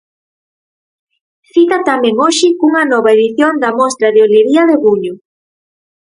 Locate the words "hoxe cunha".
2.23-2.83